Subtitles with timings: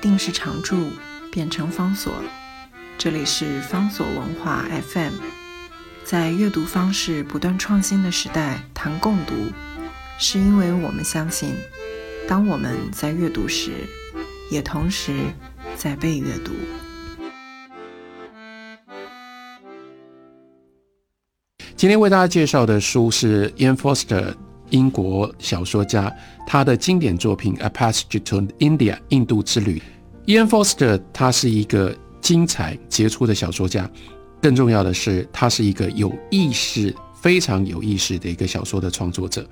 [0.00, 0.90] 定是常驻，
[1.30, 2.12] 变成方所。
[2.98, 5.12] 这里是方所文化 FM，
[6.02, 9.34] 在阅读方式不断创新的时代，谈共读，
[10.18, 11.54] 是因为我们相信，
[12.26, 13.72] 当我们在阅读时，
[14.50, 15.14] 也同时
[15.76, 16.52] 在被阅读。
[21.76, 24.34] 今天为大家介绍的书是 Ian Foster，
[24.70, 26.12] 英国小说家，
[26.46, 29.82] 他的经典作品《A Passage to India》印度之旅。
[30.26, 33.90] Ian Foster 他是一个精彩杰出的小说家，
[34.40, 39.48] 更重要的是，他是一个有意识、非常有意识的一个小说的创作者。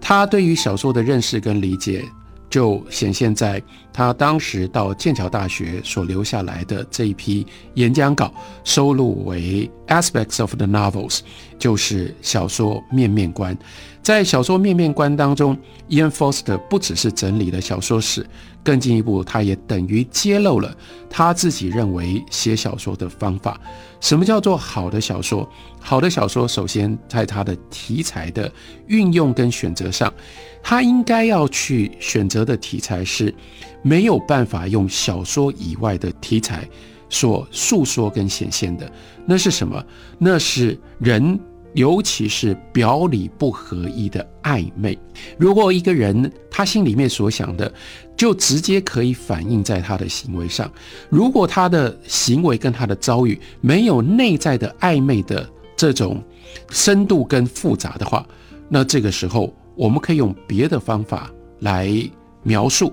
[0.00, 2.04] 他对于小说的认识跟理解。
[2.50, 8.32] 就显现在他当时到剑桥大学所留下来的这一批演讲稿，
[8.64, 11.18] 收录为《Aspects of the Novels》，
[11.58, 13.54] 就是小说面面观。
[14.02, 15.56] 在小说面面观当中
[15.88, 18.26] ，Ian Foster 不只是整理了小说史，
[18.64, 20.74] 更进一步，他也等于揭露了
[21.10, 23.60] 他自己认为写小说的方法。
[24.00, 25.46] 什么叫做好的小说？
[25.80, 28.50] 好的小说，首先在它的题材的
[28.86, 30.12] 运用跟选择上，
[30.62, 33.34] 他应该要去选择的题材是
[33.82, 36.66] 没有办法用小说以外的题材
[37.10, 38.90] 所诉说跟显现的。
[39.26, 39.84] 那是什么？
[40.18, 41.38] 那是人，
[41.74, 44.98] 尤其是表里不合一的暧昧。
[45.36, 47.72] 如果一个人他心里面所想的，
[48.16, 50.70] 就直接可以反映在他的行为上。
[51.08, 56.22] 如果他的行为跟他的遭遇没有内在的暧昧的这种
[56.70, 58.26] 深度跟复杂的话，
[58.68, 61.88] 那这个时候我们可以用别的方法来
[62.42, 62.92] 描述。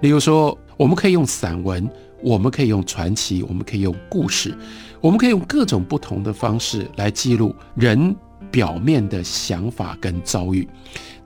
[0.00, 1.88] 例如说，我们可以用散文，
[2.22, 4.56] 我们可以用传奇，我们可以用故事，
[5.00, 8.14] 我们可以用各种不同的方式来记录人
[8.50, 10.68] 表面的想法跟遭遇。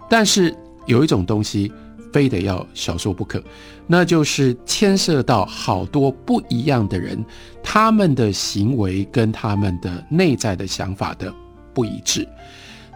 [0.09, 0.55] 但是
[0.87, 1.73] 有一种东西。
[2.13, 3.43] 非得要小说不可，
[3.87, 7.25] 那就是牵涉到好多不一样的人，
[7.63, 11.33] 他们的行为跟他们的内在的想法的
[11.73, 12.29] 不一致。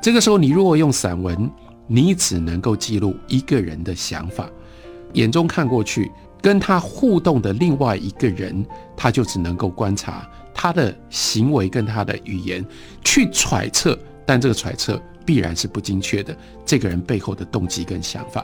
[0.03, 1.51] 这个时候，你如果用散文，
[1.87, 4.51] 你只能够记录一个人的想法，
[5.15, 6.13] 眼中看过去，
[6.43, 12.65] 跟他互动的另外一个人，他就只能够观察他的行为跟他的语言
[13.05, 16.35] 去揣测，但这个揣测必然是不精确的，
[16.65, 18.43] 这个人背后的动机跟想法。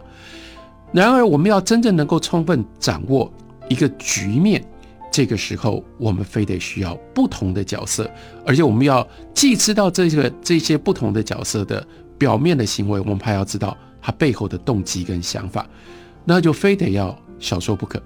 [0.93, 3.33] 然而，我们要真正能够充分掌握
[3.71, 4.63] 一个局面，
[5.11, 8.11] 这个时候我们非得需要不同的角色，
[8.45, 11.83] 而且我们要既知道这个这些不同的角色的
[12.19, 15.67] 表面的行为，我们还要知道他背后的动机跟想法，
[16.27, 17.99] 那就非得要小说不可。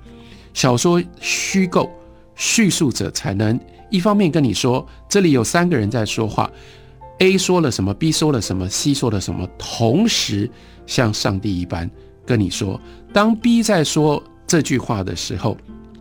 [0.55, 1.91] 小说虚构
[2.37, 3.59] 叙述者才能
[3.91, 6.49] 一方面跟你说，这里有三个人在说话
[7.19, 10.49] ，A 说了什么，B 说了什么，C 说了什么，同时
[10.87, 11.91] 像上帝一般。
[12.27, 12.81] 跟你说，
[13.13, 15.57] 当 B 在说这句话的时候，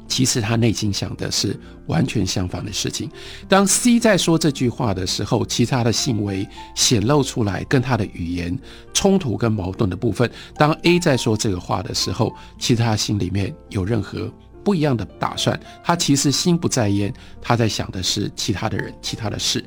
[0.07, 3.07] 其实他内心想的是完全相反的事情。
[3.47, 8.57] 当 C 在说这句话的时候，其他的行为显露出来跟他的语言
[8.91, 10.27] 冲突跟矛盾的部分。
[10.57, 14.27] 当 A 在说这个话的时候，其实他心里面有任何
[14.65, 19.63] 不一样的打算，他其实心不在焉，他在想的是其他的人、其他的事。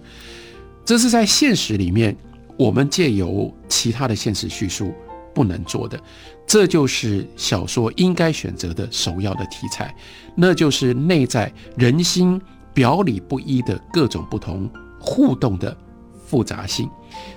[0.84, 2.16] 这是在现实里面，
[2.58, 4.92] 我们借由其他的现实叙述
[5.32, 5.98] 不能做的。
[6.46, 9.94] 这就是小说应该选择的首要的题材，
[10.34, 12.40] 那就是内在人心
[12.74, 15.76] 表里不一的各种不同互动的
[16.26, 16.90] 复杂性。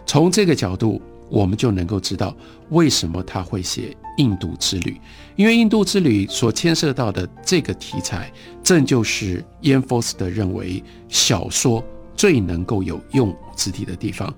[0.06, 2.36] 从这个角度，我们就能够知道
[2.70, 5.00] 为什么他会写印度之旅，
[5.38, 8.32] 因为印度之旅所牵涉到的这个题材，
[8.62, 11.84] 正就是燕佛斯德认为小说
[12.16, 14.32] 最能够有用之地的地方。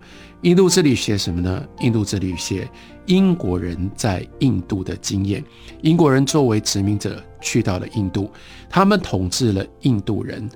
[0.43, 1.65] 印度之旅写什么呢？
[1.79, 2.69] 印度之旅写。
[3.07, 5.43] 英国人在印度的经验，
[5.81, 8.31] 英国人作为殖民者去到了印度，
[8.69, 10.49] 他们统治了印度人，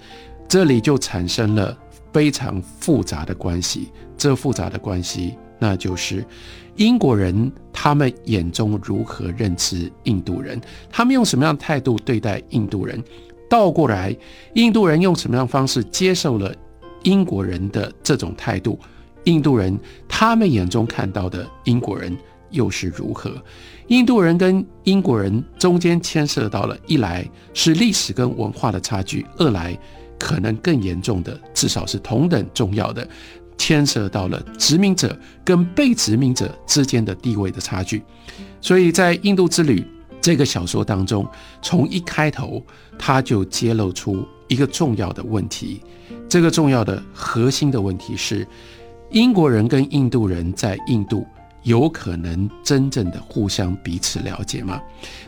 [0.48, 1.78] 这里就产生了
[2.14, 3.92] 非常复杂的关系。
[4.18, 6.26] 这复杂的关系，那就是
[6.76, 10.60] 英国人他们眼中如何认知印度人，
[10.90, 13.04] 他们用什么样的态度对待印度人，
[13.50, 14.16] 倒过来，
[14.54, 16.54] 印度人用什么样的方式接受了
[17.04, 18.80] 英国人的这种态度，
[19.24, 19.78] 印度人
[20.08, 22.18] 他们眼中看到的英国人。
[22.50, 23.30] 又是如何？
[23.88, 29.78] 印度人跟英国人中间牵涉到了，一来是历史跟文化的差距，二来
[30.18, 33.06] 可能更严重的，至少是同等重要的，
[33.58, 38.04] 牵涉到了殖民者跟被殖民者之间的地位的差距。
[38.62, 39.80] 所以在《印度之旅》
[40.22, 41.28] 这个小说当中，
[41.62, 42.62] 从一开头
[42.98, 45.82] 他就揭露出一个重要的问题，
[46.28, 48.48] 这个重要的核心的问题是，
[49.12, 51.26] 英国人跟印度人在印度。
[51.68, 54.82] 有可能真正的互相彼此了解吗？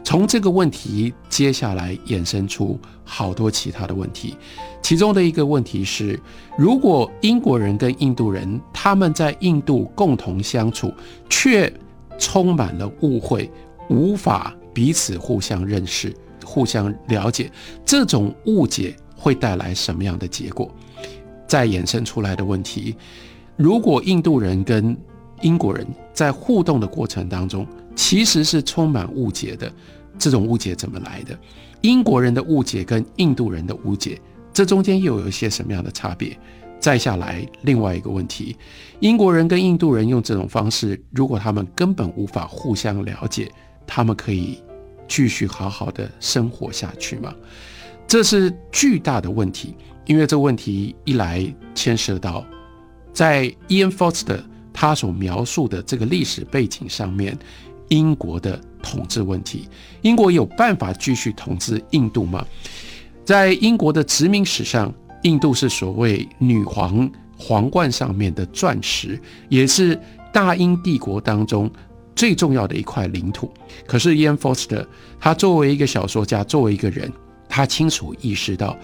[0.05, 4.37] 从这个问题接下来衍生出好多其他的问题，
[4.81, 6.17] 其中的一个问题是，
[6.57, 10.93] 如果英国人跟印度人他们在印度共同相处，
[11.29, 11.71] 却
[12.17, 13.51] 充满了误会，
[13.89, 16.15] 无法彼此互相认识、
[16.45, 17.51] 互相了解，
[17.83, 20.73] 这种误解会带来什么样的结果？
[21.45, 22.95] 再衍生出来的问题，
[23.57, 24.95] 如果印度人跟
[25.41, 27.65] 英国人在互动的过程当中，
[27.95, 29.71] 其实是充满误解的。
[30.17, 31.37] 这种误解怎么来的？
[31.79, 34.19] 英国人的误解跟印度人的误解，
[34.51, 36.37] 这中间又有一些什么样的差别？
[36.77, 38.57] 再下来，另外一个问题：
[38.99, 43.49] 英国人跟印度人用这种方式，如果他们根本无法互相了解，
[43.87, 44.61] 他们可以
[45.07, 47.33] 继续好好的生活下去吗？
[48.05, 49.73] 这是巨大的问题，
[50.05, 52.45] 因为这问题一来牵涉到
[53.13, 54.41] 在 Ian Foster。
[54.81, 57.37] 他所描述的这个历史背景上面，
[57.89, 59.67] 英国的统治问题，
[60.03, 62.45] 英国有办法继续统治印度吗？
[63.25, 64.89] 在英国的殖民史上，
[65.23, 69.99] 印度是所谓女皇皇冠上面的钻石，也是
[70.31, 71.69] 大英帝国当中
[72.15, 73.51] 最重要的一块领土。
[73.85, 74.87] 可是，Ian Foster
[75.19, 77.11] 他作为一个小说家，作为一个人，
[77.49, 78.77] 他清楚意识到，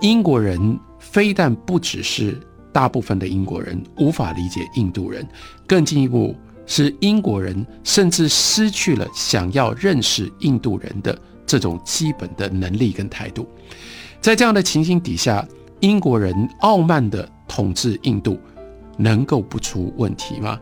[0.00, 2.40] 英国人非但不只是。
[2.72, 5.26] 大部分的英国人无法理解印度人，
[5.66, 6.36] 更进一步
[6.66, 13.48] 是英国人甚至失去了想要认识印度人的这种基本的能力跟态度。
[14.20, 15.46] 在这样的情形底下，
[15.80, 18.38] 英国人傲慢的统治印度，
[18.96, 20.60] 能够不出问题吗？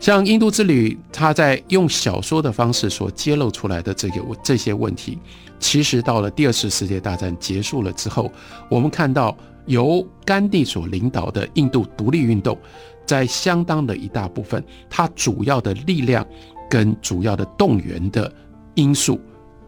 [0.00, 5.18] 像《印度之旅》，他在用小说的方式所揭露出来的这个这些问题，
[5.60, 8.32] 其实到了第二次世界大战结束了之后，
[8.68, 9.36] 我们看到。
[9.68, 12.58] 由甘地所领导的印度独立运动，
[13.06, 16.26] 在相当的一大部分，它主要的力量
[16.68, 18.32] 跟主要的动员的
[18.74, 19.20] 因素，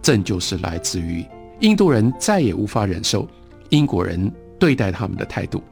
[0.03, 1.25] 正就是来自于
[1.61, 3.29] 印度人再也无法忍受
[3.69, 5.63] 英国人对待他们的态度。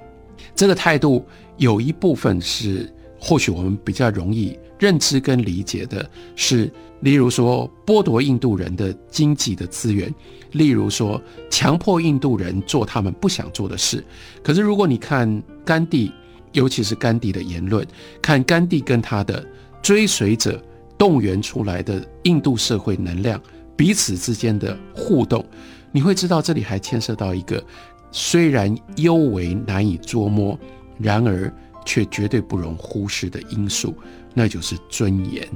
[0.55, 1.25] 这个态度
[1.57, 6.71] 有一部分是，或许我们比较容易认知跟理解的，是
[7.01, 10.13] 例如说剥夺印度人的经济的资源。
[10.53, 11.21] 例如说，
[11.51, 14.03] 强迫印度人做他们不想做的事。
[14.43, 16.11] 可是，如果你看甘地，
[16.53, 17.87] 尤其是甘地的言论，
[18.23, 19.47] 看甘地跟他的
[19.83, 20.59] 追随者
[20.97, 23.39] 动员出来的印度社会能量
[23.77, 25.45] 彼此之间的互动，
[25.93, 27.63] 你会知道这里还牵涉到一个
[28.11, 30.59] 虽然尤为难以捉摸，
[30.99, 31.53] 然而
[31.89, 33.95] 却绝对不容忽视的因素，
[34.35, 35.49] 那就是尊严。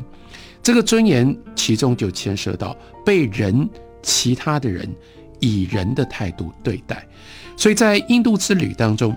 [0.62, 2.74] 这个尊严其中就牵涉到
[3.04, 3.68] 被人。
[4.04, 4.92] 其他的人
[5.38, 7.06] 以人的态度对待，
[7.56, 9.16] 所以在印度之旅当中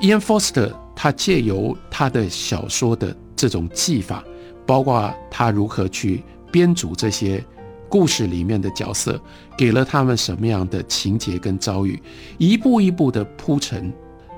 [0.00, 4.22] ，Ian Foster 他借由他的小说的这种技法，
[4.64, 6.22] 包括他如何去
[6.52, 7.44] 编组这些
[7.88, 9.20] 故事里面的角色，
[9.58, 12.00] 给了他们什么样的情节跟遭遇，
[12.38, 13.92] 一步一步的铺陈，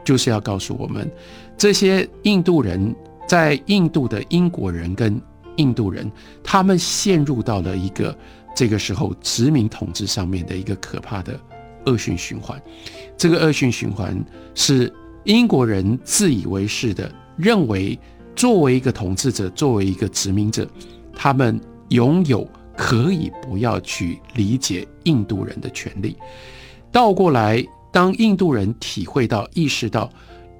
[0.04, 1.10] 就是要告诉我们，
[1.56, 2.94] 这些印度人
[3.26, 5.20] 在印度的英国人跟
[5.56, 6.10] 印度人，
[6.42, 8.16] 他们陷入到了一个。
[8.54, 11.40] 这个时候，殖民统治上面的一个可怕的
[11.86, 12.60] 恶性循环，
[13.16, 14.22] 这个恶性循环
[14.54, 14.92] 是
[15.24, 17.98] 英国人自以为是的认为，
[18.36, 20.68] 作为一个统治者，作为一个殖民者，
[21.16, 21.58] 他们
[21.88, 22.46] 拥有
[22.76, 26.14] 可以不要去理解印度人的权利。
[26.90, 30.10] 倒过来，当印度人体会到、意识到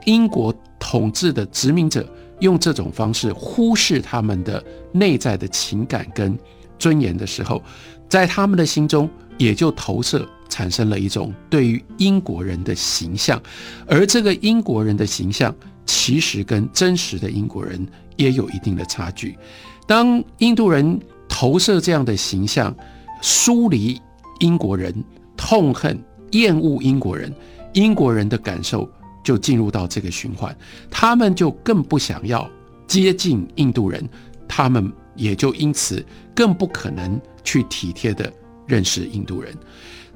[0.05, 2.09] 英国统治的殖民者
[2.39, 4.62] 用这种方式忽视他们的
[4.93, 6.39] 内在的情感跟。
[6.79, 7.62] 尊严的时候，
[8.09, 9.09] 在他们的心中
[9.39, 13.41] 也就投射产生了一种对于英国人的形象，
[13.87, 15.55] 而这个英国人的形象
[15.87, 17.87] 其实跟真实的英国人
[18.17, 19.39] 也有一定的差距。
[19.87, 22.75] 当印度人投射这样的形象，
[23.21, 23.97] 疏离
[24.41, 24.93] 英国人，
[25.37, 25.97] 痛恨、
[26.33, 27.35] 厌恶英国人，
[27.73, 28.87] 英国人的感受
[29.25, 30.55] 就进入到这个循环，
[30.91, 32.47] 他们就更不想要
[32.87, 34.07] 接近印度人，
[34.47, 34.93] 他们。
[35.15, 36.03] 也就因此
[36.35, 38.33] 更不可能去体贴的
[38.67, 39.55] 认识印度人，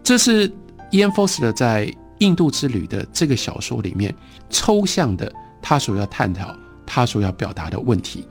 [0.03, 0.49] 这是
[0.91, 1.87] Ian Foster 在
[2.21, 4.15] 《印度之旅》的这个小说里面
[4.49, 5.31] 抽象的
[5.61, 6.57] 他所要探讨、
[6.87, 8.27] 他所要表达的问题。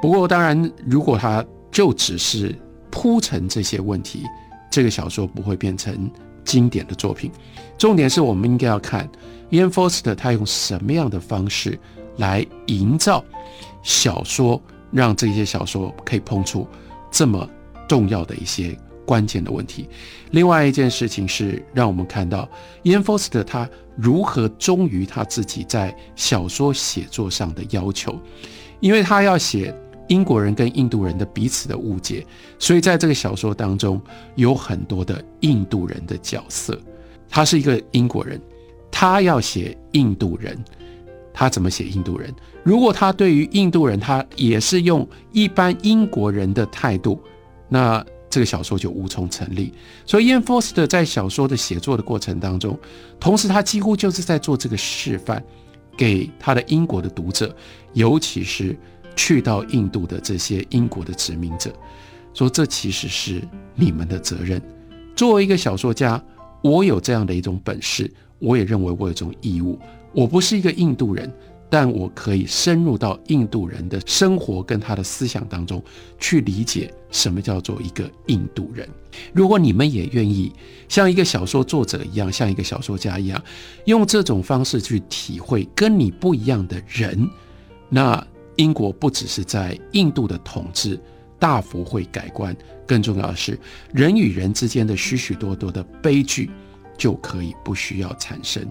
[0.00, 2.54] 不过，当然，如果他就只是
[2.88, 4.22] 铺陈这些问题，
[4.70, 6.08] 这个小说不会变成
[6.46, 7.30] 经典的作品。
[7.76, 9.06] 重点是我们应该要看
[9.50, 11.78] Ian Foster 他用什么样的方式
[12.16, 13.22] 来营造
[13.82, 14.58] 小说。
[14.92, 16.66] 让这些小说可以碰触
[17.10, 17.46] 这么
[17.88, 18.74] 重要的一些
[19.04, 19.88] 关键的问题。
[20.30, 22.48] 另外一件事情是，让我们看到
[22.84, 28.18] Ian Foster 他如何忠于他自己在小说写作上的要求，
[28.78, 29.74] 因为他要写
[30.08, 32.24] 英国人跟印度人的彼此的误解，
[32.58, 34.00] 所以在这个小说当中
[34.34, 36.78] 有很多的印度人的角色。
[37.28, 38.40] 他是一个英国人，
[38.90, 40.56] 他要写印度人，
[41.34, 42.32] 他怎么写印度人？
[42.62, 47.20] 如果他对于印度人，他也是用一般英国人的态度，
[47.68, 49.72] 那这个小说就无从成立。
[50.04, 52.78] 所以 Ian Forster 在小说的写作的过程当中，
[53.18, 55.42] 同时他几乎就是在做这个示范，
[55.96, 57.54] 给他的英国的读者，
[57.92, 58.78] 尤其是。
[59.16, 61.72] 去到印度的这些英国的殖民者，
[62.34, 63.42] 说这其实是
[63.74, 64.62] 你们的责任。
[65.16, 66.22] 作为一个小说家，
[66.62, 68.08] 我有这样的一种本事，
[68.38, 69.78] 我也认为我有这种义务。
[70.12, 71.32] 我不是一个印度人，
[71.70, 75.82] 但我可以深入到印度人的生活跟他的思想当中，
[76.18, 78.86] 去理解什么叫做一个印度人。
[79.32, 80.52] 如果你们也愿意
[80.88, 83.42] 像一个小说作者一样，像一个小说家一样，
[83.86, 87.28] 用这种方式去体会跟你不一样的人，
[87.88, 88.22] 那。
[88.56, 90.98] 英国不只是在印度的统治
[91.38, 93.58] 大幅会改观，更重要的是
[93.92, 96.50] 人与人之间的许许多多的悲剧
[96.96, 98.66] 就可以不需要产生。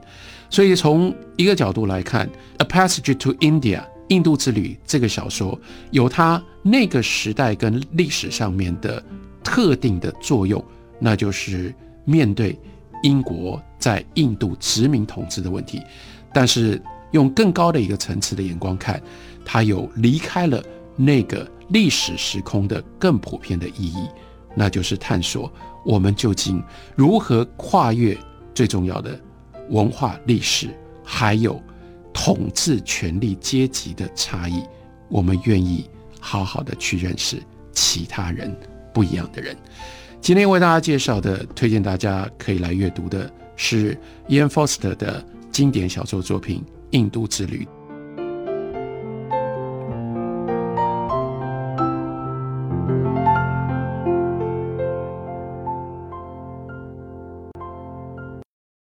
[0.50, 2.28] 所以从一个角度来看，
[2.58, 5.60] 《A Passage to India》印度之旅这个小说
[5.92, 9.04] 有它那个时代跟历史上面的
[9.44, 10.64] 特定的作用，
[11.00, 11.74] 那就是
[12.04, 12.58] 面对
[13.04, 15.82] 英国在印度殖民统治的问题，
[16.34, 16.82] 但是
[17.16, 19.02] 用更高的一个层次的眼光看。
[19.46, 20.62] 它有离开了
[20.96, 24.08] 那个历史时空的更普遍的意义，
[24.56, 25.52] 那就是探索
[25.86, 26.62] 我们究竟
[26.96, 28.18] 如何跨越
[28.54, 29.20] 最重要的
[29.70, 30.70] 文化历史，
[31.04, 31.62] 还有
[32.12, 34.62] 统治权力阶级的差异。
[35.08, 37.42] 我们愿意好好的去认识
[37.72, 38.54] 其他人
[38.94, 39.56] 不一样的人。
[40.20, 43.96] 今天为大家介绍的，推荐大家可以来阅读的是
[44.28, 46.64] Ian Foster 的经典小说作品
[46.96, 47.66] 《印度之旅》。